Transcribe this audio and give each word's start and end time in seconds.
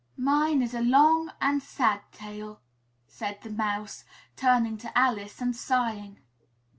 "Mine 0.17 0.63
is 0.63 0.73
a 0.73 0.81
long 0.81 1.31
and 1.39 1.61
a 1.61 1.63
sad 1.63 2.01
tale!" 2.11 2.59
said 3.05 3.39
the 3.43 3.51
Mouse, 3.51 4.03
turning 4.35 4.75
to 4.79 4.97
Alice 4.97 5.39
and 5.39 5.55
sighing. 5.55 6.17